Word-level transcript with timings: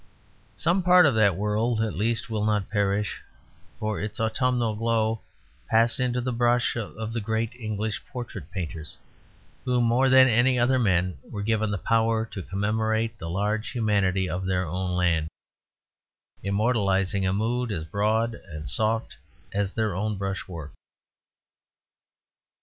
Some 0.55 0.81
part 0.81 1.05
of 1.05 1.13
that 1.13 1.35
world 1.35 1.79
at 1.79 1.93
least 1.93 2.27
will 2.27 2.43
not 2.43 2.71
perish; 2.71 3.21
for 3.77 4.01
its 4.01 4.19
autumnal 4.19 4.75
glow 4.75 5.21
passed 5.69 5.99
into 5.99 6.19
the 6.19 6.31
brush 6.33 6.75
of 6.75 7.13
the 7.13 7.21
great 7.21 7.53
English 7.53 8.03
portrait 8.11 8.49
painters, 8.49 8.97
who, 9.63 9.79
more 9.79 10.09
than 10.09 10.27
any 10.27 10.57
other 10.57 10.79
men, 10.79 11.19
were 11.29 11.43
given 11.43 11.69
the 11.69 11.77
power 11.77 12.25
to 12.25 12.41
commemorate 12.41 13.19
the 13.19 13.29
large 13.29 13.69
humanity 13.69 14.27
of 14.27 14.43
their 14.47 14.65
own 14.65 14.93
land; 14.95 15.27
immortalizing 16.41 17.27
a 17.27 17.31
mood 17.31 17.71
as 17.71 17.83
broad 17.85 18.33
and 18.33 18.67
soft 18.67 19.17
as 19.53 19.71
their 19.71 19.93
own 19.93 20.17
brush 20.17 20.47
work. 20.47 20.71